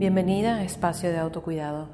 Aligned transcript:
Bienvenida 0.00 0.54
a 0.54 0.64
Espacio 0.64 1.10
de 1.10 1.18
Autocuidado. 1.18 1.90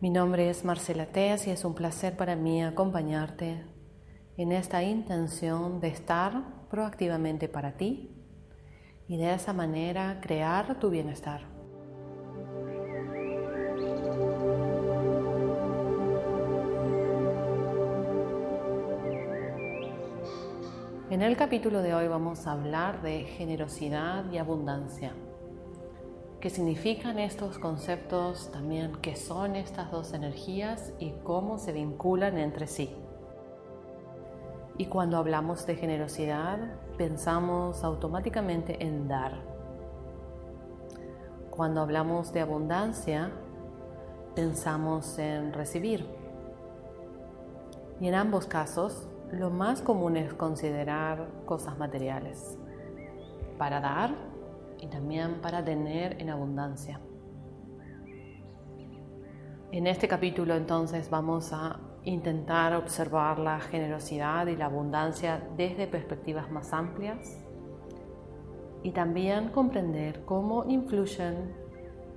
Mi 0.00 0.08
nombre 0.08 0.48
es 0.48 0.64
Marcela 0.64 1.04
Teas 1.04 1.46
y 1.46 1.50
es 1.50 1.66
un 1.66 1.74
placer 1.74 2.16
para 2.16 2.34
mí 2.34 2.64
acompañarte 2.64 3.62
en 4.38 4.52
esta 4.52 4.82
intención 4.82 5.80
de 5.80 5.88
estar 5.88 6.66
proactivamente 6.70 7.46
para 7.50 7.76
ti 7.76 8.24
y 9.06 9.18
de 9.18 9.34
esa 9.34 9.52
manera 9.52 10.18
crear 10.22 10.80
tu 10.80 10.88
bienestar. 10.88 11.42
En 21.10 21.20
el 21.20 21.36
capítulo 21.36 21.82
de 21.82 21.92
hoy 21.92 22.08
vamos 22.08 22.46
a 22.46 22.52
hablar 22.52 23.02
de 23.02 23.24
generosidad 23.24 24.24
y 24.32 24.38
abundancia. 24.38 25.12
¿Qué 26.40 26.48
significan 26.48 27.18
estos 27.18 27.58
conceptos? 27.58 28.50
También 28.50 28.92
qué 29.02 29.14
son 29.14 29.56
estas 29.56 29.90
dos 29.90 30.14
energías 30.14 30.94
y 30.98 31.10
cómo 31.22 31.58
se 31.58 31.70
vinculan 31.70 32.38
entre 32.38 32.66
sí. 32.66 32.96
Y 34.78 34.86
cuando 34.86 35.18
hablamos 35.18 35.66
de 35.66 35.76
generosidad, 35.76 36.58
pensamos 36.96 37.84
automáticamente 37.84 38.82
en 38.82 39.06
dar. 39.06 39.42
Cuando 41.50 41.82
hablamos 41.82 42.32
de 42.32 42.40
abundancia, 42.40 43.32
pensamos 44.34 45.18
en 45.18 45.52
recibir. 45.52 46.06
Y 48.00 48.08
en 48.08 48.14
ambos 48.14 48.46
casos, 48.46 49.06
lo 49.30 49.50
más 49.50 49.82
común 49.82 50.16
es 50.16 50.32
considerar 50.32 51.28
cosas 51.44 51.76
materiales 51.76 52.56
para 53.58 53.82
dar 53.82 54.29
y 54.80 54.86
también 54.86 55.40
para 55.40 55.64
tener 55.64 56.20
en 56.20 56.30
abundancia. 56.30 57.00
En 59.72 59.86
este 59.86 60.08
capítulo 60.08 60.56
entonces 60.56 61.10
vamos 61.10 61.52
a 61.52 61.78
intentar 62.04 62.74
observar 62.74 63.38
la 63.38 63.60
generosidad 63.60 64.46
y 64.46 64.56
la 64.56 64.66
abundancia 64.66 65.46
desde 65.56 65.86
perspectivas 65.86 66.50
más 66.50 66.72
amplias 66.72 67.38
y 68.82 68.92
también 68.92 69.50
comprender 69.50 70.24
cómo 70.24 70.64
influyen 70.64 71.54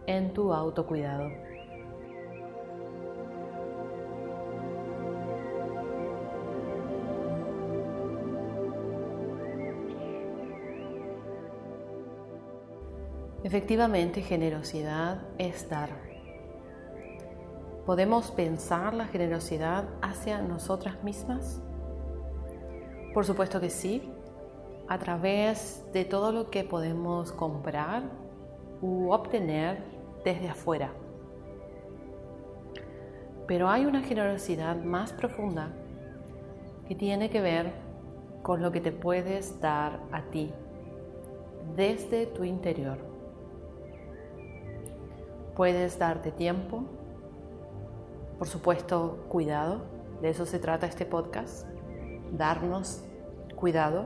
en 0.08 0.34
tu 0.34 0.53
autocuidado. 0.53 1.30
Efectivamente, 13.54 14.23
generosidad 14.23 15.22
es 15.38 15.70
dar. 15.70 15.90
¿Podemos 17.86 18.32
pensar 18.32 18.96
la 18.96 19.06
generosidad 19.06 19.86
hacia 20.02 20.42
nosotras 20.42 21.04
mismas? 21.04 21.62
Por 23.14 23.26
supuesto 23.26 23.62
que 23.62 23.70
sí, 23.70 24.12
a 24.88 24.98
través 24.98 25.86
de 25.94 26.04
todo 26.04 26.31
lo 26.31 26.50
que 26.50 26.64
podemos 26.64 27.31
comprar 27.31 28.02
u 28.81 29.12
obtener 29.12 29.84
desde 30.26 30.50
afuera. 30.50 30.92
Pero 33.46 33.70
hay 33.70 33.86
una 33.86 34.02
generosidad 34.02 34.78
más 34.78 35.14
profunda 35.14 35.72
que 36.88 36.96
tiene 36.96 37.30
que 37.30 37.42
ver 37.42 37.72
con 38.42 38.64
lo 38.64 38.72
que 38.72 38.81
te 38.81 38.92
puedes 38.92 39.62
dar 39.62 40.00
a 40.12 40.24
ti 40.24 40.52
desde 41.76 42.26
tu 42.26 42.46
interior. 42.46 43.12
Puedes 45.56 46.00
darte 46.00 46.31
tiempo, 46.31 46.84
por 48.40 48.47
supuesto, 48.47 49.25
cuidado, 49.30 49.81
de 50.22 50.30
eso 50.30 50.46
se 50.46 50.58
trata 50.58 50.88
este 50.88 51.06
podcast, 51.06 51.68
darnos 52.31 53.03
cuidado. 53.56 54.06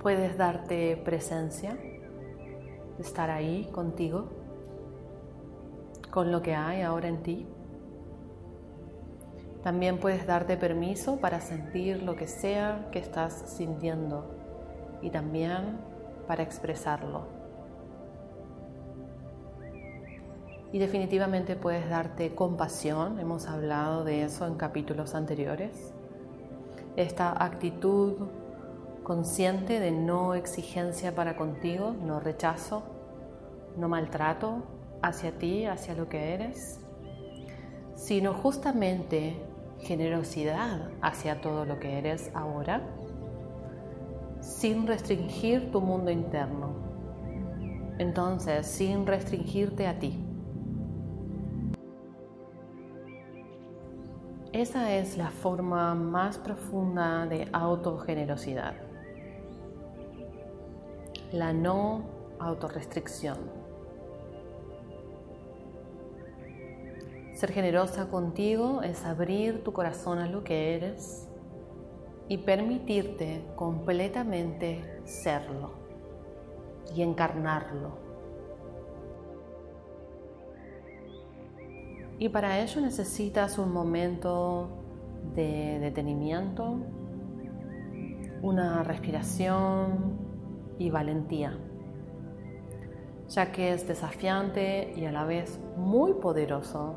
Puedes 0.00 0.38
darte 0.38 0.96
presencia, 0.96 1.76
estar 2.98 3.30
ahí 3.30 3.68
contigo, 3.72 4.28
con 6.10 6.30
lo 6.30 6.40
que 6.40 6.54
hay 6.54 6.82
ahora 6.82 7.08
en 7.08 7.22
ti. 7.22 7.46
También 9.62 9.98
puedes 9.98 10.26
darte 10.26 10.56
permiso 10.56 11.18
para 11.20 11.40
sentir 11.40 12.02
lo 12.02 12.14
que 12.14 12.28
sea 12.28 12.88
que 12.92 13.00
estás 13.00 13.56
sintiendo 13.56 14.30
y 15.02 15.10
también 15.10 15.80
para 16.28 16.42
expresarlo. 16.42 17.35
Y 20.76 20.78
definitivamente 20.78 21.56
puedes 21.56 21.88
darte 21.88 22.34
compasión, 22.34 23.18
hemos 23.18 23.46
hablado 23.46 24.04
de 24.04 24.24
eso 24.24 24.46
en 24.46 24.56
capítulos 24.56 25.14
anteriores. 25.14 25.94
Esta 26.96 27.42
actitud 27.42 28.28
consciente 29.02 29.80
de 29.80 29.90
no 29.90 30.34
exigencia 30.34 31.14
para 31.14 31.34
contigo, 31.34 31.94
no 32.04 32.20
rechazo, 32.20 32.82
no 33.78 33.88
maltrato 33.88 34.64
hacia 35.00 35.38
ti, 35.38 35.64
hacia 35.64 35.94
lo 35.94 36.10
que 36.10 36.34
eres, 36.34 36.78
sino 37.94 38.34
justamente 38.34 39.34
generosidad 39.80 40.90
hacia 41.00 41.40
todo 41.40 41.64
lo 41.64 41.80
que 41.80 41.96
eres 41.96 42.30
ahora, 42.34 42.82
sin 44.42 44.86
restringir 44.86 45.72
tu 45.72 45.80
mundo 45.80 46.10
interno. 46.10 46.74
Entonces, 47.96 48.66
sin 48.66 49.06
restringirte 49.06 49.86
a 49.86 49.98
ti. 49.98 50.25
Esa 54.56 54.94
es 54.94 55.18
la 55.18 55.28
forma 55.28 55.94
más 55.94 56.38
profunda 56.38 57.26
de 57.26 57.46
autogenerosidad. 57.52 58.72
La 61.30 61.52
no 61.52 62.06
autorrestricción. 62.38 63.36
Ser 67.34 67.52
generosa 67.52 68.08
contigo 68.08 68.80
es 68.80 69.04
abrir 69.04 69.62
tu 69.62 69.74
corazón 69.74 70.20
a 70.20 70.26
lo 70.26 70.42
que 70.42 70.74
eres 70.74 71.28
y 72.26 72.38
permitirte 72.38 73.44
completamente 73.56 75.02
serlo 75.04 75.72
y 76.94 77.02
encarnarlo 77.02 78.05
Y 82.18 82.30
para 82.30 82.60
ello 82.60 82.80
necesitas 82.80 83.58
un 83.58 83.72
momento 83.72 84.68
de 85.34 85.78
detenimiento, 85.80 86.78
una 88.40 88.82
respiración 88.82 90.18
y 90.78 90.88
valentía, 90.90 91.58
ya 93.28 93.52
que 93.52 93.72
es 93.72 93.86
desafiante 93.86 94.94
y 94.96 95.04
a 95.04 95.12
la 95.12 95.24
vez 95.24 95.60
muy 95.76 96.14
poderoso 96.14 96.96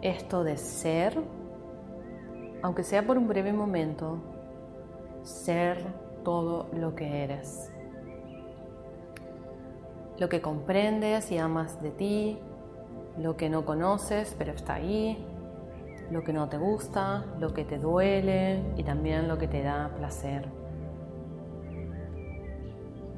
esto 0.00 0.42
de 0.42 0.56
ser, 0.56 1.22
aunque 2.62 2.82
sea 2.82 3.06
por 3.06 3.18
un 3.18 3.28
breve 3.28 3.52
momento, 3.52 4.18
ser 5.22 5.84
todo 6.24 6.68
lo 6.72 6.94
que 6.94 7.24
eres. 7.24 7.70
Lo 10.18 10.30
que 10.30 10.40
comprendes 10.40 11.30
y 11.30 11.36
amas 11.36 11.82
de 11.82 11.90
ti, 11.90 12.38
lo 13.18 13.36
que 13.36 13.48
no 13.48 13.64
conoces 13.64 14.34
pero 14.38 14.52
está 14.52 14.74
ahí, 14.74 15.24
lo 16.10 16.22
que 16.22 16.32
no 16.32 16.48
te 16.48 16.58
gusta, 16.58 17.24
lo 17.38 17.52
que 17.52 17.64
te 17.64 17.78
duele 17.78 18.62
y 18.76 18.84
también 18.84 19.28
lo 19.28 19.38
que 19.38 19.48
te 19.48 19.62
da 19.62 19.90
placer. 19.96 20.48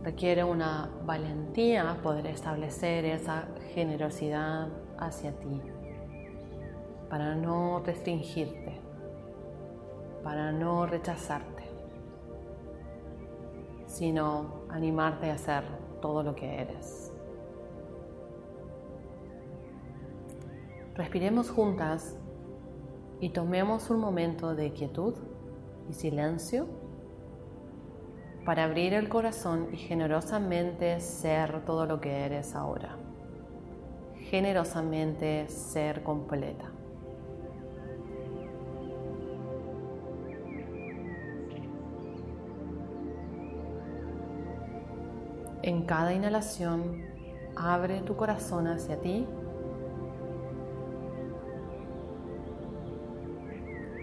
Requiere 0.02 0.44
una 0.44 0.90
valentía 1.04 1.98
poder 2.02 2.26
establecer 2.28 3.04
esa 3.04 3.48
generosidad 3.74 4.68
hacia 4.98 5.32
ti 5.32 5.60
para 7.10 7.34
no 7.34 7.82
restringirte, 7.84 8.80
para 10.22 10.52
no 10.52 10.86
rechazarte, 10.86 11.64
sino 13.86 14.62
animarte 14.70 15.30
a 15.30 15.34
hacer 15.34 15.64
todo 16.00 16.22
lo 16.22 16.34
que 16.34 16.60
eres. 16.60 17.07
Respiremos 20.98 21.48
juntas 21.48 22.16
y 23.20 23.30
tomemos 23.30 23.88
un 23.88 24.00
momento 24.00 24.56
de 24.56 24.72
quietud 24.72 25.14
y 25.88 25.92
silencio 25.92 26.66
para 28.44 28.64
abrir 28.64 28.94
el 28.94 29.08
corazón 29.08 29.68
y 29.72 29.76
generosamente 29.76 30.98
ser 30.98 31.64
todo 31.64 31.86
lo 31.86 32.00
que 32.00 32.24
eres 32.24 32.56
ahora. 32.56 32.96
Generosamente 34.28 35.46
ser 35.46 36.02
completa. 36.02 36.72
En 45.62 45.84
cada 45.84 46.12
inhalación, 46.12 47.04
abre 47.54 48.00
tu 48.00 48.16
corazón 48.16 48.66
hacia 48.66 49.00
ti. 49.00 49.28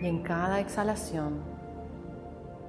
En 0.05 0.19
cada 0.19 0.59
exhalación, 0.59 1.39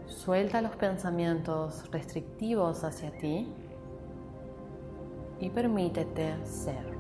suelta 0.07 0.63
los 0.63 0.75
pensamientos 0.75 1.85
restrictivos 1.91 2.83
hacia 2.83 3.11
ti 3.19 3.53
y 5.39 5.51
permítete 5.51 6.35
ser. 6.47 6.97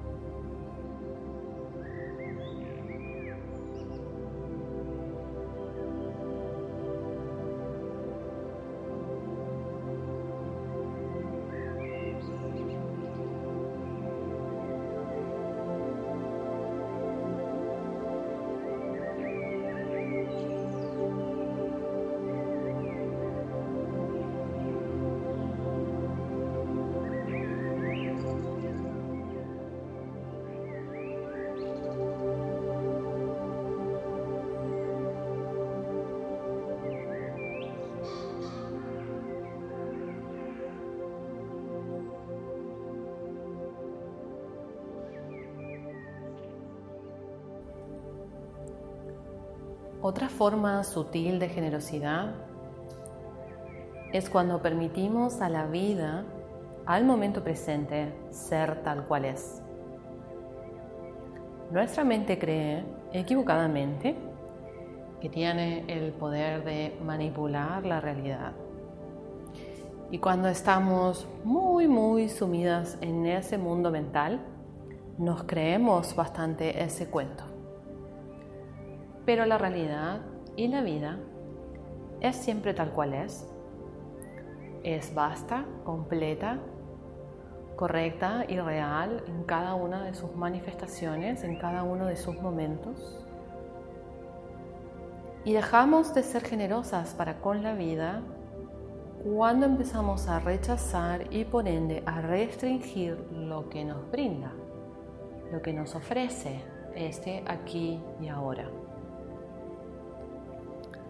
Otra 50.08 50.29
forma 50.29 50.85
sutil 50.85 51.41
de 51.41 51.49
generosidad 51.49 52.32
es 54.12 54.31
cuando 54.31 54.62
permitimos 54.62 55.41
a 55.41 55.49
la 55.49 55.67
vida, 55.67 56.23
al 56.87 57.05
momento 57.05 57.43
presente, 57.43 58.14
ser 58.31 58.85
tal 58.85 59.05
cual 59.08 59.25
es. 59.25 59.61
Nuestra 61.73 62.05
mente 62.05 62.38
cree 62.38 62.85
equivocadamente 63.12 64.14
que 65.20 65.29
tiene 65.29 65.85
el 65.88 66.12
poder 66.12 66.62
de 66.62 66.97
manipular 67.02 67.85
la 67.85 68.00
realidad. 68.00 68.52
Y 70.12 70.19
cuando 70.19 70.47
estamos 70.47 71.26
muy, 71.43 71.88
muy 71.88 72.29
sumidas 72.29 72.97
en 73.00 73.26
ese 73.26 73.59
mundo 73.59 73.91
mental, 73.91 74.38
nos 75.19 75.43
creemos 75.43 76.14
bastante 76.14 76.85
ese 76.85 77.11
cuento. 77.11 77.56
Pero 79.26 79.44
la 79.44 79.58
realidad 79.58 80.20
y 80.55 80.69
la 80.69 80.82
vida 80.82 81.19
es 82.20 82.37
siempre 82.37 82.73
tal 82.75 82.93
cual 82.93 83.12
es. 83.12 83.46
Es 84.84 85.12
vasta, 85.12 85.67
completa, 85.84 86.61
correcta 87.75 88.44
y 88.49 88.58
real 88.58 89.25
en 89.26 89.43
cada 89.43 89.75
una 89.75 90.05
de 90.05 90.14
sus 90.14 90.34
manifestaciones, 90.37 91.43
en 91.43 91.58
cada 91.58 91.82
uno 91.82 92.06
de 92.06 92.17
sus 92.17 92.40
momentos. 92.40 93.26
Y 95.44 95.52
dejamos 95.52 96.14
de 96.14 96.23
ser 96.23 96.43
generosas 96.43 97.14
para 97.14 97.40
con 97.40 97.62
la 97.62 97.75
vida 97.75 98.23
cuando 99.25 99.67
empezamos 99.67 100.28
a 100.28 100.38
rechazar 100.38 101.32
y 101.32 101.44
por 101.44 101.67
ende 101.67 102.02
a 102.06 102.20
restringir 102.20 103.17
lo 103.32 103.69
que 103.69 103.84
nos 103.84 104.08
brinda, 104.11 104.52
lo 105.52 105.61
que 105.62 105.73
nos 105.73 105.96
ofrece 105.96 106.62
este 106.94 107.43
aquí 107.46 108.00
y 108.20 108.28
ahora. 108.28 108.70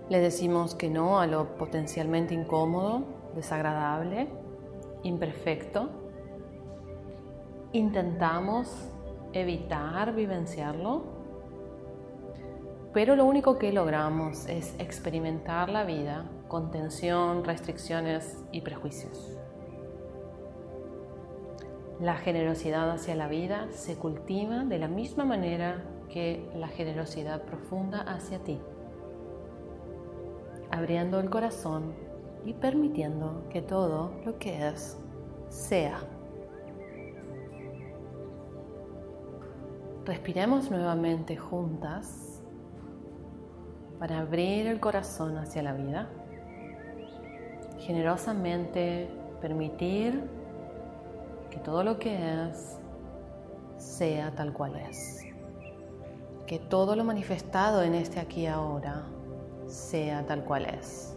Le 0.08 0.20
decimos 0.20 0.76
que 0.76 0.88
no 0.88 1.18
a 1.18 1.26
lo 1.26 1.56
potencialmente 1.56 2.32
incómodo, 2.32 3.02
desagradable, 3.34 4.28
imperfecto. 5.02 5.88
Intentamos 7.72 8.88
evitar 9.32 10.14
vivenciarlo, 10.14 11.02
pero 12.92 13.16
lo 13.16 13.24
único 13.24 13.58
que 13.58 13.72
logramos 13.72 14.46
es 14.46 14.76
experimentar 14.78 15.70
la 15.70 15.82
vida 15.82 16.30
con 16.46 16.70
tensión, 16.70 17.44
restricciones 17.44 18.44
y 18.52 18.60
prejuicios. 18.60 19.36
La 21.98 22.14
generosidad 22.14 22.92
hacia 22.92 23.16
la 23.16 23.26
vida 23.26 23.66
se 23.72 23.96
cultiva 23.96 24.64
de 24.64 24.78
la 24.78 24.86
misma 24.86 25.24
manera 25.24 25.82
que 26.08 26.48
la 26.54 26.68
generosidad 26.68 27.42
profunda 27.42 28.02
hacia 28.02 28.38
ti 28.38 28.60
abriendo 30.70 31.20
el 31.20 31.30
corazón 31.30 31.94
y 32.44 32.52
permitiendo 32.52 33.44
que 33.50 33.62
todo 33.62 34.12
lo 34.24 34.38
que 34.38 34.68
es 34.68 34.96
sea. 35.48 35.98
Respiremos 40.04 40.70
nuevamente 40.70 41.36
juntas 41.36 42.40
para 43.98 44.20
abrir 44.20 44.68
el 44.68 44.78
corazón 44.78 45.36
hacia 45.38 45.62
la 45.62 45.72
vida. 45.72 46.08
Generosamente 47.78 49.08
permitir 49.40 50.22
que 51.50 51.58
todo 51.58 51.82
lo 51.82 51.98
que 51.98 52.16
es 52.48 52.78
sea 53.76 54.30
tal 54.32 54.52
cual 54.52 54.76
es. 54.76 55.24
Que 56.46 56.60
todo 56.60 56.94
lo 56.94 57.02
manifestado 57.02 57.82
en 57.82 57.96
este 57.96 58.20
aquí 58.20 58.46
ahora 58.46 59.06
sea 59.66 60.24
tal 60.26 60.44
cual 60.44 60.66
es. 60.66 61.16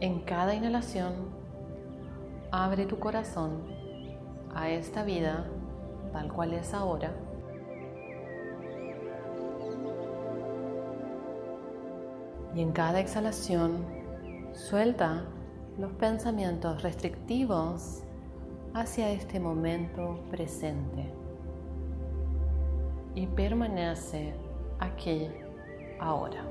En 0.00 0.20
cada 0.20 0.54
inhalación, 0.54 1.14
abre 2.50 2.86
tu 2.86 2.98
corazón 2.98 3.62
a 4.54 4.68
esta 4.68 5.04
vida 5.04 5.46
tal 6.12 6.32
cual 6.32 6.52
es 6.52 6.74
ahora. 6.74 7.12
Y 12.54 12.60
en 12.60 12.72
cada 12.72 13.00
exhalación, 13.00 13.84
suelta 14.52 15.24
los 15.78 15.92
pensamientos 15.92 16.82
restrictivos 16.82 18.05
hacia 18.78 19.10
este 19.10 19.40
momento 19.40 20.20
presente 20.30 21.10
y 23.14 23.26
permanece 23.26 24.34
aquí 24.78 25.30
ahora. 25.98 26.44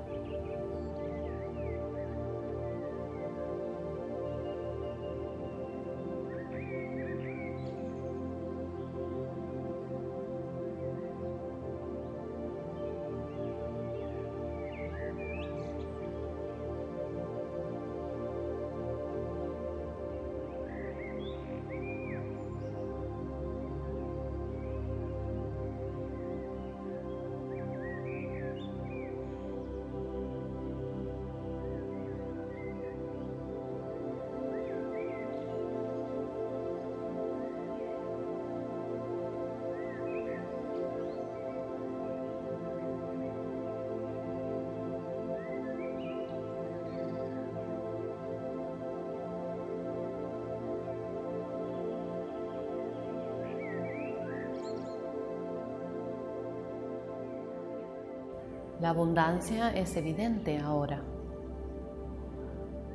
La 58.86 58.92
abundancia 58.92 59.72
es 59.72 59.98
evidente 59.98 60.60
ahora. 60.60 61.02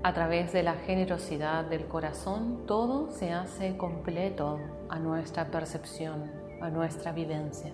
A 0.05 0.15
través 0.15 0.53
de 0.53 0.63
la 0.63 0.75
generosidad 0.75 1.65
del 1.65 1.87
corazón, 1.87 2.65
todo 2.65 3.11
se 3.11 3.33
hace 3.33 3.77
completo 3.77 4.61
a 4.89 5.01
nuestra 5.01 5.51
percepción, 5.51 6.31
a 6.61 6.71
nuestra 6.71 7.11
vivencia. 7.11 7.73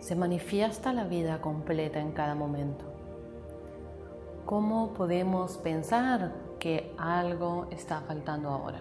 Se 0.00 0.16
manifiesta 0.16 0.92
la 0.92 1.04
vida 1.04 1.40
completa 1.40 2.00
en 2.00 2.10
cada 2.10 2.34
momento. 2.34 2.84
¿cómo 4.44 4.92
podemos 4.94 5.56
pensar 5.56 6.32
que 6.58 6.92
algo 6.98 7.68
está 7.70 8.00
faltando 8.00 8.48
ahora? 8.48 8.80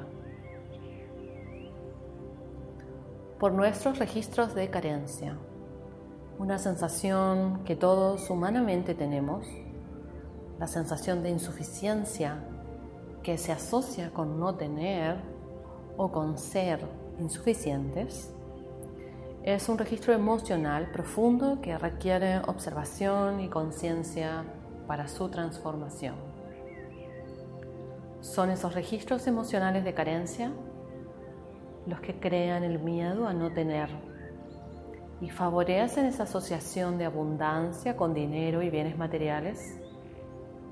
Por 3.39 3.51
nuestros 3.51 3.99
registros 3.99 4.55
de 4.55 4.71
carencia, 4.71 5.37
una 6.39 6.57
sensación 6.57 7.65
que 7.65 7.75
todos 7.75 8.29
humanamente 8.29 8.95
tenemos, 8.95 9.45
la 10.57 10.67
sensación 10.67 11.21
de 11.21 11.31
insuficiencia 11.31 12.39
que 13.23 13.37
se 13.37 13.51
asocia 13.51 14.11
con 14.11 14.39
no 14.39 14.55
tener 14.55 15.17
o 15.97 16.13
con 16.13 16.37
ser 16.37 16.79
insuficientes, 17.19 18.33
es 19.43 19.67
un 19.67 19.77
registro 19.77 20.13
emocional 20.13 20.91
profundo 20.91 21.59
que 21.61 21.77
requiere 21.77 22.39
observación 22.39 23.41
y 23.41 23.49
conciencia 23.49 24.45
para 24.87 25.09
su 25.09 25.27
transformación. 25.27 26.15
Son 28.21 28.49
esos 28.49 28.73
registros 28.73 29.27
emocionales 29.27 29.83
de 29.83 29.93
carencia 29.93 30.53
los 31.85 31.99
que 31.99 32.17
crean 32.17 32.63
el 32.63 32.79
miedo 32.79 33.27
a 33.27 33.33
no 33.33 33.51
tener 33.51 33.89
y 35.21 35.29
favorecen 35.29 36.05
esa 36.05 36.23
asociación 36.23 36.97
de 36.97 37.05
abundancia 37.05 37.97
con 37.97 38.13
dinero 38.13 38.61
y 38.61 38.69
bienes 38.69 38.97
materiales 38.97 39.77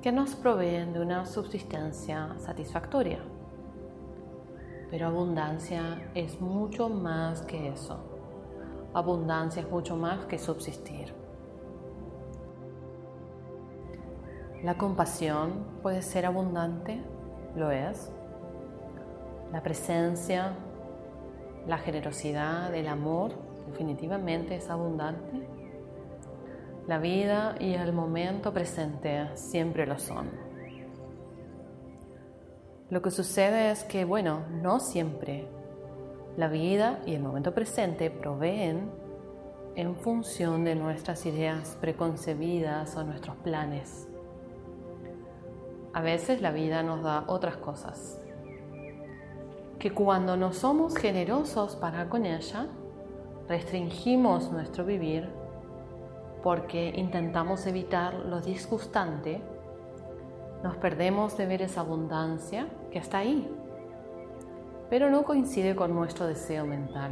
que 0.01 0.11
nos 0.11 0.35
proveen 0.35 0.93
de 0.93 1.01
una 1.01 1.25
subsistencia 1.25 2.35
satisfactoria. 2.39 3.19
Pero 4.89 5.07
abundancia 5.07 6.09
es 6.13 6.39
mucho 6.39 6.87
más 6.87 7.41
que 7.41 7.69
eso. 7.69 7.99
Abundancia 8.93 9.61
es 9.61 9.69
mucho 9.69 9.97
más 9.97 10.25
que 10.25 10.39
subsistir. 10.39 11.13
La 14.63 14.77
compasión 14.77 15.65
puede 15.81 16.01
ser 16.01 16.25
abundante, 16.25 17.01
lo 17.55 17.69
es. 17.69 18.09
La 19.51 19.61
presencia, 19.61 20.53
la 21.67 21.77
generosidad, 21.77 22.73
el 22.73 22.87
amor 22.87 23.46
definitivamente 23.67 24.55
es 24.55 24.69
abundante. 24.69 25.47
La 26.87 26.99
vida 26.99 27.55
y 27.59 27.73
el 27.73 27.93
momento 27.93 28.53
presente 28.53 29.27
siempre 29.35 29.85
lo 29.85 29.99
son. 29.99 30.29
Lo 32.89 33.01
que 33.01 33.11
sucede 33.11 33.71
es 33.71 33.83
que, 33.83 34.05
bueno, 34.05 34.45
no 34.49 34.79
siempre. 34.79 35.47
La 36.37 36.47
vida 36.47 37.01
y 37.05 37.13
el 37.13 37.21
momento 37.21 37.53
presente 37.53 38.09
proveen 38.09 38.89
en 39.75 39.95
función 39.95 40.63
de 40.63 40.75
nuestras 40.75 41.25
ideas 41.25 41.77
preconcebidas 41.81 42.95
o 42.95 43.03
nuestros 43.03 43.35
planes. 43.37 44.07
A 45.93 46.01
veces 46.01 46.41
la 46.41 46.51
vida 46.51 46.81
nos 46.83 47.03
da 47.03 47.25
otras 47.27 47.57
cosas, 47.57 48.21
que 49.79 49.91
cuando 49.91 50.37
no 50.37 50.53
somos 50.53 50.95
generosos 50.95 51.75
para 51.75 52.07
con 52.07 52.25
ella, 52.25 52.67
restringimos 53.47 54.51
nuestro 54.51 54.85
vivir 54.85 55.29
porque 56.43 56.93
intentamos 56.95 57.65
evitar 57.65 58.13
lo 58.13 58.41
disgustante, 58.41 59.41
nos 60.63 60.75
perdemos 60.77 61.37
de 61.37 61.45
ver 61.45 61.61
esa 61.61 61.81
abundancia 61.81 62.67
que 62.91 62.99
está 62.99 63.19
ahí, 63.19 63.49
pero 64.89 65.09
no 65.09 65.23
coincide 65.23 65.75
con 65.75 65.93
nuestro 65.93 66.27
deseo 66.27 66.65
mental. 66.65 67.11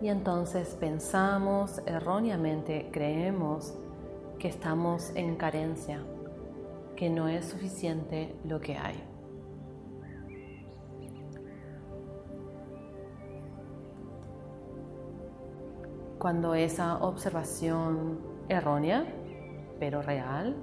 Y 0.00 0.08
entonces 0.08 0.76
pensamos 0.78 1.80
erróneamente, 1.86 2.88
creemos 2.92 3.74
que 4.38 4.48
estamos 4.48 5.10
en 5.14 5.36
carencia, 5.36 6.00
que 6.96 7.08
no 7.08 7.28
es 7.28 7.46
suficiente 7.46 8.34
lo 8.44 8.60
que 8.60 8.76
hay. 8.76 9.15
Cuando 16.26 16.56
esa 16.56 16.96
observación 17.04 18.18
errónea, 18.48 19.06
pero 19.78 20.02
real, 20.02 20.56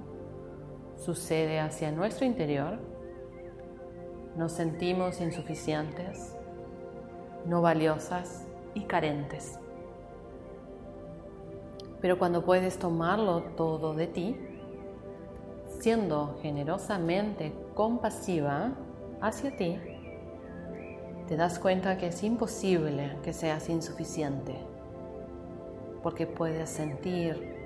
sucede 0.98 1.58
hacia 1.58 1.90
nuestro 1.90 2.26
interior, 2.26 2.78
nos 4.36 4.52
sentimos 4.52 5.22
insuficientes, 5.22 6.36
no 7.46 7.62
valiosas 7.62 8.46
y 8.74 8.82
carentes. 8.82 9.58
Pero 12.02 12.18
cuando 12.18 12.44
puedes 12.44 12.78
tomarlo 12.78 13.44
todo 13.56 13.94
de 13.94 14.06
ti, 14.06 14.36
siendo 15.80 16.38
generosamente 16.42 17.54
compasiva 17.72 18.72
hacia 19.22 19.56
ti, 19.56 19.78
te 21.26 21.36
das 21.36 21.58
cuenta 21.58 21.96
que 21.96 22.08
es 22.08 22.22
imposible 22.22 23.16
que 23.22 23.32
seas 23.32 23.70
insuficiente 23.70 24.73
porque 26.04 26.26
puedes 26.26 26.68
sentir 26.68 27.56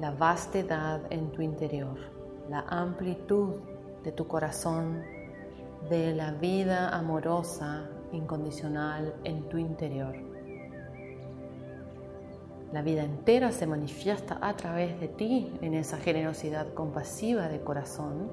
la 0.00 0.12
vastedad 0.12 1.02
en 1.10 1.30
tu 1.30 1.42
interior, 1.42 1.98
la 2.48 2.60
amplitud 2.60 3.56
de 4.02 4.12
tu 4.12 4.26
corazón, 4.26 5.04
de 5.90 6.14
la 6.14 6.32
vida 6.32 6.88
amorosa, 6.88 7.90
incondicional 8.10 9.14
en 9.24 9.46
tu 9.50 9.58
interior. 9.58 10.16
La 12.72 12.80
vida 12.80 13.04
entera 13.04 13.52
se 13.52 13.66
manifiesta 13.66 14.38
a 14.40 14.56
través 14.56 14.98
de 14.98 15.08
ti 15.08 15.52
en 15.60 15.74
esa 15.74 15.98
generosidad 15.98 16.72
compasiva 16.72 17.48
de 17.48 17.60
corazón 17.60 18.30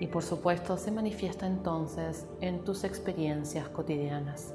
y 0.00 0.08
por 0.08 0.24
supuesto 0.24 0.76
se 0.76 0.90
manifiesta 0.90 1.46
entonces 1.46 2.26
en 2.40 2.64
tus 2.64 2.82
experiencias 2.82 3.68
cotidianas. 3.68 4.54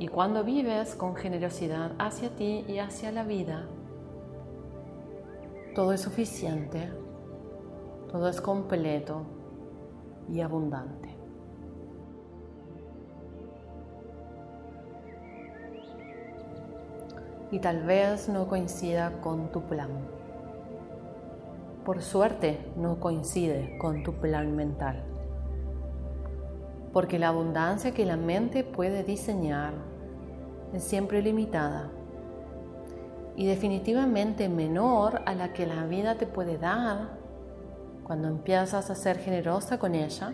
Y 0.00 0.06
cuando 0.06 0.44
vives 0.44 0.94
con 0.94 1.16
generosidad 1.16 1.92
hacia 1.98 2.30
ti 2.30 2.64
y 2.68 2.78
hacia 2.78 3.10
la 3.10 3.24
vida, 3.24 3.66
todo 5.74 5.92
es 5.92 6.00
suficiente, 6.00 6.88
todo 8.12 8.28
es 8.28 8.40
completo 8.40 9.22
y 10.28 10.40
abundante. 10.40 11.08
Y 17.50 17.58
tal 17.58 17.82
vez 17.82 18.28
no 18.28 18.46
coincida 18.46 19.20
con 19.20 19.50
tu 19.50 19.62
plan. 19.62 19.90
Por 21.84 22.02
suerte 22.02 22.70
no 22.76 23.00
coincide 23.00 23.78
con 23.78 24.04
tu 24.04 24.12
plan 24.12 24.54
mental 24.54 25.17
porque 26.92 27.18
la 27.18 27.28
abundancia 27.28 27.92
que 27.92 28.06
la 28.06 28.16
mente 28.16 28.64
puede 28.64 29.04
diseñar 29.04 29.74
es 30.72 30.84
siempre 30.84 31.22
limitada 31.22 31.90
y 33.36 33.46
definitivamente 33.46 34.48
menor 34.48 35.22
a 35.26 35.34
la 35.34 35.52
que 35.52 35.66
la 35.66 35.86
vida 35.86 36.16
te 36.16 36.26
puede 36.26 36.58
dar 36.58 37.18
cuando 38.02 38.28
empiezas 38.28 38.90
a 38.90 38.94
ser 38.94 39.18
generosa 39.18 39.78
con 39.78 39.94
ella 39.94 40.32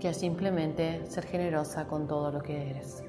que 0.00 0.12
simplemente 0.12 1.06
ser 1.06 1.24
generosa 1.26 1.86
con 1.86 2.08
todo 2.08 2.32
lo 2.32 2.42
que 2.42 2.70
eres. 2.70 3.04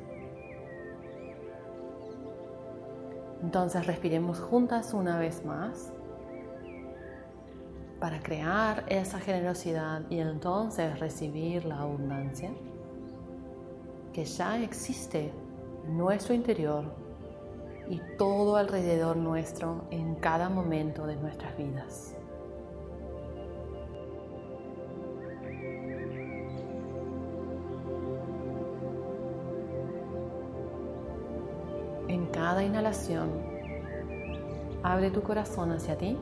Entonces 3.42 3.88
respiremos 3.88 4.40
juntas 4.40 4.94
una 4.94 5.18
vez 5.18 5.44
más 5.44 5.92
para 8.04 8.20
crear 8.22 8.84
esa 8.90 9.18
generosidad 9.18 10.02
y 10.10 10.20
entonces 10.20 11.00
recibir 11.00 11.64
la 11.64 11.80
abundancia 11.80 12.52
que 14.12 14.26
ya 14.26 14.62
existe 14.62 15.32
en 15.88 15.98
nuestro 15.98 16.34
interior 16.34 16.84
y 17.90 18.02
todo 18.18 18.58
alrededor 18.58 19.16
nuestro 19.16 19.86
en 19.90 20.16
cada 20.16 20.50
momento 20.50 21.08
de 21.08 21.16
nuestras 21.16 21.56
vidas. 21.58 22.14
En 32.10 32.26
cada 32.34 32.66
inhalación, 32.66 33.30
abre 34.84 35.10
tu 35.10 35.24
corazón 35.24 35.72
hacia 35.72 35.98
ti 35.98 36.18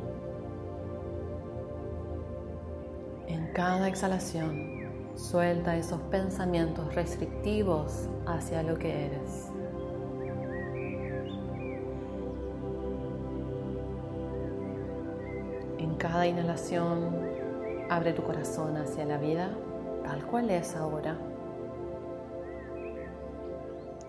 cada 3.54 3.88
exhalación, 3.88 4.88
suelta 5.16 5.76
esos 5.76 6.00
pensamientos 6.04 6.96
restrictivos 6.96 8.08
hacia 8.26 8.64
lo 8.64 8.78
que 8.80 9.08
eres. 9.08 9.50
En 15.78 15.96
cada 15.96 16.26
inhalación, 16.28 17.16
abre 17.90 18.14
tu 18.14 18.24
corazón 18.24 18.78
hacia 18.78 19.06
la 19.06 19.18
vida 19.18 19.50
tal 20.04 20.26
cual 20.26 20.50
es 20.50 20.76
ahora. 20.76 21.18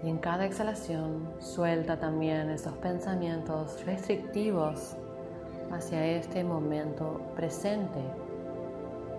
Y 0.03 0.09
en 0.09 0.19
cada 0.19 0.47
exhalación 0.47 1.29
suelta 1.39 1.99
también 1.99 2.51
esos 2.51 2.77
pensamientos 2.79 3.85
restrictivos 3.85 4.97
hacia 5.71 6.05
este 6.07 6.45
momento 6.45 7.21
presente 7.37 8.22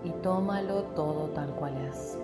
y 0.04 0.10
tómalo 0.22 0.84
todo 0.96 1.30
tal 1.30 1.50
cual 1.56 1.74
es. 1.90 2.18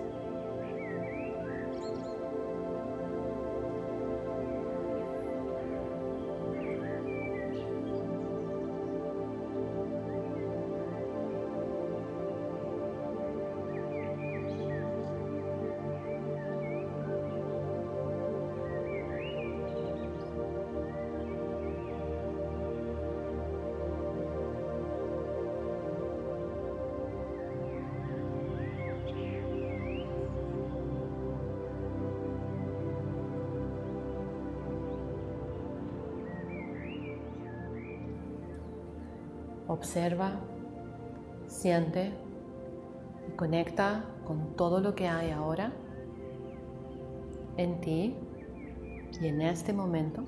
Observa, 39.80 40.32
siente 41.46 42.12
y 43.26 43.32
conecta 43.32 44.04
con 44.26 44.54
todo 44.54 44.78
lo 44.78 44.94
que 44.94 45.08
hay 45.08 45.30
ahora 45.30 45.72
en 47.56 47.80
ti 47.80 48.14
y 49.18 49.26
en 49.26 49.40
este 49.40 49.72
momento. 49.72 50.24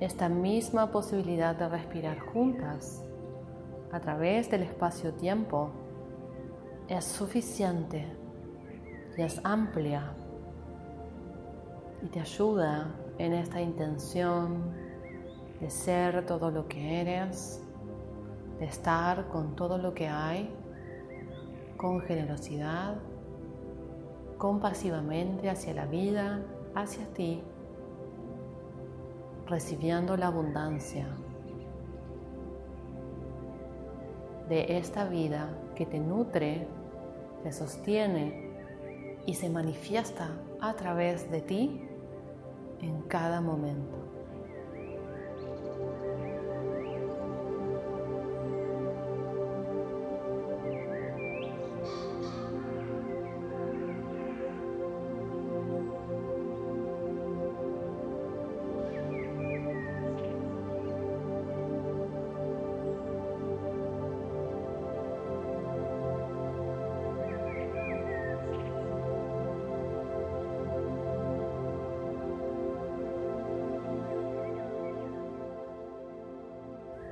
Esta 0.00 0.28
misma 0.28 0.90
posibilidad 0.90 1.54
de 1.54 1.68
respirar 1.68 2.18
juntas 2.18 3.04
a 3.92 4.00
través 4.00 4.50
del 4.50 4.64
espacio-tiempo 4.64 5.70
es 6.88 7.04
suficiente 7.04 8.04
y 9.16 9.22
es 9.22 9.40
amplia 9.44 10.12
y 12.02 12.08
te 12.08 12.18
ayuda 12.18 12.92
en 13.18 13.34
esta 13.34 13.60
intención 13.60 14.89
de 15.60 15.70
ser 15.70 16.24
todo 16.26 16.50
lo 16.50 16.66
que 16.66 17.00
eres, 17.00 17.62
de 18.58 18.64
estar 18.64 19.28
con 19.28 19.54
todo 19.56 19.78
lo 19.78 19.94
que 19.94 20.08
hay, 20.08 20.54
con 21.76 22.00
generosidad, 22.00 22.96
compasivamente 24.38 25.50
hacia 25.50 25.74
la 25.74 25.86
vida, 25.86 26.42
hacia 26.74 27.06
ti, 27.12 27.42
recibiendo 29.46 30.16
la 30.16 30.28
abundancia 30.28 31.06
de 34.48 34.78
esta 34.78 35.04
vida 35.04 35.48
que 35.74 35.86
te 35.86 36.00
nutre, 36.00 36.66
te 37.42 37.52
sostiene 37.52 38.50
y 39.26 39.34
se 39.34 39.48
manifiesta 39.48 40.30
a 40.60 40.74
través 40.74 41.30
de 41.30 41.40
ti 41.40 41.88
en 42.80 43.02
cada 43.02 43.40
momento. 43.40 43.99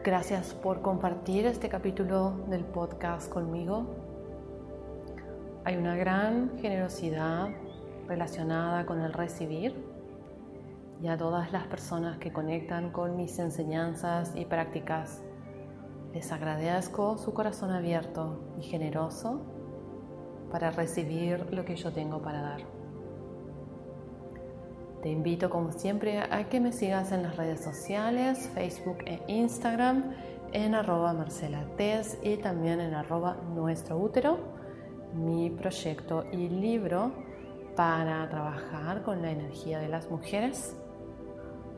Gracias 0.08 0.54
por 0.54 0.80
compartir 0.80 1.44
este 1.44 1.68
capítulo 1.68 2.32
del 2.48 2.64
podcast 2.64 3.30
conmigo. 3.30 3.84
Hay 5.66 5.76
una 5.76 5.96
gran 5.96 6.56
generosidad 6.56 7.50
relacionada 8.06 8.86
con 8.86 9.02
el 9.02 9.12
recibir 9.12 9.84
y 11.02 11.08
a 11.08 11.18
todas 11.18 11.52
las 11.52 11.66
personas 11.66 12.16
que 12.16 12.32
conectan 12.32 12.90
con 12.90 13.18
mis 13.18 13.38
enseñanzas 13.38 14.32
y 14.34 14.46
prácticas. 14.46 15.22
Les 16.14 16.32
agradezco 16.32 17.18
su 17.18 17.34
corazón 17.34 17.70
abierto 17.70 18.54
y 18.58 18.62
generoso 18.62 19.42
para 20.50 20.70
recibir 20.70 21.52
lo 21.52 21.66
que 21.66 21.76
yo 21.76 21.92
tengo 21.92 22.22
para 22.22 22.40
dar. 22.40 22.77
Te 25.02 25.10
invito 25.10 25.48
como 25.48 25.70
siempre 25.70 26.18
a 26.18 26.48
que 26.48 26.58
me 26.58 26.72
sigas 26.72 27.12
en 27.12 27.22
las 27.22 27.36
redes 27.36 27.60
sociales, 27.60 28.50
Facebook 28.52 28.98
e 29.06 29.22
Instagram, 29.28 30.12
en 30.52 30.74
arroba 30.74 31.12
Marcela 31.12 31.64
y 32.22 32.36
también 32.38 32.80
en 32.80 32.94
arroba 32.94 33.36
Nuestro 33.54 33.96
Útero, 33.96 34.38
mi 35.14 35.50
proyecto 35.50 36.24
y 36.32 36.48
libro 36.48 37.12
para 37.76 38.28
trabajar 38.28 39.02
con 39.02 39.22
la 39.22 39.30
energía 39.30 39.78
de 39.78 39.88
las 39.88 40.10
mujeres. 40.10 40.76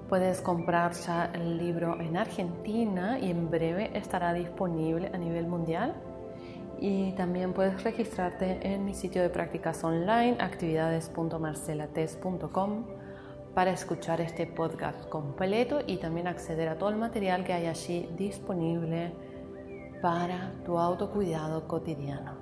Puedes 0.09 0.40
comprar 0.40 0.92
ya 0.92 1.30
el 1.35 1.59
libro 1.59 2.00
en 2.00 2.16
Argentina 2.16 3.18
y 3.18 3.30
en 3.30 3.50
breve 3.50 3.90
estará 3.96 4.33
disponible 4.33 5.11
a 5.12 5.18
nivel 5.18 5.46
mundial. 5.46 5.94
Y 6.80 7.12
también 7.12 7.52
puedes 7.52 7.85
registrarte 7.85 8.66
en 8.66 8.87
mi 8.87 8.94
sitio 8.94 9.20
de 9.20 9.28
prácticas 9.28 9.85
online 9.85 10.38
actividades.marcelates.com 10.40 12.99
para 13.54 13.72
escuchar 13.72 14.20
este 14.20 14.46
podcast 14.46 15.08
completo 15.08 15.80
y 15.86 15.96
también 15.96 16.28
acceder 16.28 16.68
a 16.68 16.78
todo 16.78 16.90
el 16.90 16.96
material 16.96 17.44
que 17.44 17.52
hay 17.52 17.66
allí 17.66 18.08
disponible 18.16 19.12
para 20.00 20.52
tu 20.64 20.78
autocuidado 20.78 21.66
cotidiano. 21.66 22.36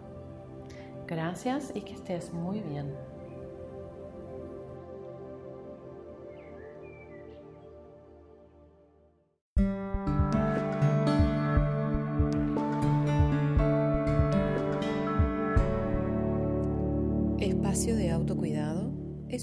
Gracias 1.07 1.73
y 1.75 1.81
que 1.81 1.95
estés 1.95 2.33
muy 2.33 2.61
bien. 2.61 2.95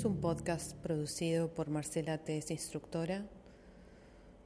Un 0.06 0.22
podcast 0.22 0.76
producido 0.76 1.52
por 1.54 1.70
Marcela 1.70 2.18
Tess, 2.20 2.52
instructora. 2.52 3.26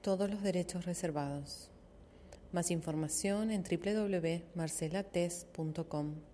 Todos 0.02 0.28
los 0.30 0.42
derechos 0.42 0.86
reservados. 0.86 1.70
Más 2.54 2.72
información 2.72 3.52
en 3.52 3.64
www.marcelates.com. 3.64 6.29